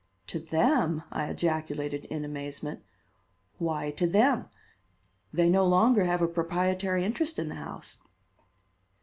[0.25, 2.81] "To them!" I ejaculated in amazement.
[3.59, 4.47] "Why to them?
[5.31, 7.99] They no longer have a proprietary interest in the house."